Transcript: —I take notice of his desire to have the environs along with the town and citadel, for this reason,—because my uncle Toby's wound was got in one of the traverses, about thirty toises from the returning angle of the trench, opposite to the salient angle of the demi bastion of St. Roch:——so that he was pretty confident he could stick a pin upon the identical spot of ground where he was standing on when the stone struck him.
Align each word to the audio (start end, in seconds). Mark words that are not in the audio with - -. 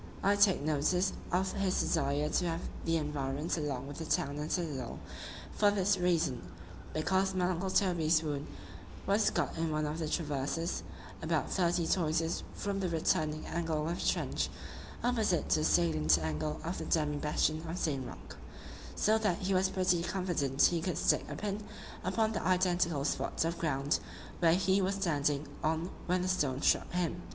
—I 0.23 0.35
take 0.35 0.61
notice 0.63 1.13
of 1.31 1.51
his 1.53 1.79
desire 1.79 2.27
to 2.27 2.45
have 2.49 2.61
the 2.85 2.97
environs 2.97 3.55
along 3.55 3.85
with 3.85 3.99
the 3.99 4.05
town 4.05 4.39
and 4.39 4.51
citadel, 4.51 4.97
for 5.51 5.69
this 5.69 5.95
reason,—because 5.95 7.35
my 7.35 7.45
uncle 7.47 7.69
Toby's 7.69 8.23
wound 8.23 8.47
was 9.05 9.29
got 9.29 9.55
in 9.59 9.69
one 9.69 9.85
of 9.85 9.99
the 9.99 10.09
traverses, 10.09 10.81
about 11.21 11.51
thirty 11.51 11.85
toises 11.85 12.41
from 12.55 12.79
the 12.79 12.89
returning 12.89 13.45
angle 13.45 13.87
of 13.87 13.99
the 13.99 14.03
trench, 14.09 14.49
opposite 15.03 15.49
to 15.49 15.59
the 15.59 15.65
salient 15.65 16.17
angle 16.17 16.59
of 16.63 16.79
the 16.79 16.85
demi 16.85 17.17
bastion 17.17 17.61
of 17.69 17.77
St. 17.77 18.03
Roch:——so 18.07 19.19
that 19.19 19.37
he 19.37 19.53
was 19.53 19.69
pretty 19.69 20.01
confident 20.01 20.63
he 20.63 20.81
could 20.81 20.97
stick 20.97 21.25
a 21.29 21.35
pin 21.35 21.61
upon 22.03 22.31
the 22.31 22.41
identical 22.41 23.05
spot 23.05 23.45
of 23.45 23.59
ground 23.59 23.99
where 24.39 24.55
he 24.55 24.81
was 24.81 24.95
standing 24.95 25.47
on 25.63 25.91
when 26.07 26.23
the 26.23 26.27
stone 26.27 26.59
struck 26.63 26.91
him. 26.91 27.21